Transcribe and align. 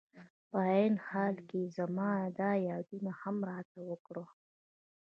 په 0.49 0.57
عین 0.71 0.95
حال 1.07 1.35
کې 1.49 1.61
خان 1.65 1.73
زمان 1.77 2.21
دا 2.39 2.51
یادونه 2.69 3.11
هم 3.21 3.35
راته 3.49 3.79
وکړه. 3.89 4.25